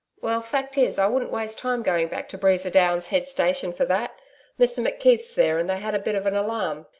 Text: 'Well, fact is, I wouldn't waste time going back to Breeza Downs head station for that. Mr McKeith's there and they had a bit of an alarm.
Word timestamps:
'Well, 0.19 0.41
fact 0.41 0.79
is, 0.79 0.97
I 0.97 1.05
wouldn't 1.05 1.31
waste 1.31 1.59
time 1.59 1.83
going 1.83 2.07
back 2.07 2.27
to 2.29 2.37
Breeza 2.39 2.71
Downs 2.71 3.09
head 3.09 3.27
station 3.27 3.71
for 3.71 3.85
that. 3.85 4.09
Mr 4.59 4.83
McKeith's 4.83 5.35
there 5.35 5.59
and 5.59 5.69
they 5.69 5.77
had 5.77 5.93
a 5.93 5.99
bit 5.99 6.15
of 6.15 6.25
an 6.25 6.33
alarm. 6.33 6.87